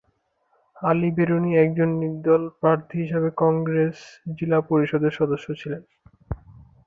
আল-বেরুনী, 0.77 1.51
একজন 1.57 1.89
নির্দল 1.99 2.41
প্রার্থী 2.59 2.95
হিসেবে 3.03 3.29
কংগ্রেস 3.37 3.97
জিলা 4.37 4.59
পরিষদের 4.61 5.11
সদস্য 5.11 5.47
ছিলেন। 5.53 5.81